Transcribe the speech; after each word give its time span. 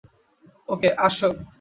ওকে, 0.69 0.89
আসো। 1.05 1.29